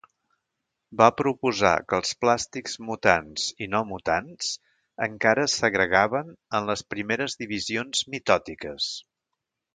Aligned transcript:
Va 1.01 1.09
proposar 1.17 1.73
que 1.91 1.99
els 2.03 2.13
plàstics 2.23 2.77
mutants 2.87 3.43
i 3.65 3.67
no 3.75 3.83
mutants 3.91 4.49
encara 5.09 5.45
es 5.51 5.59
segregaven 5.65 6.33
en 6.61 6.71
les 6.73 6.85
primeres 6.95 7.39
divisions 7.45 8.05
mitòtiques. 8.17 8.91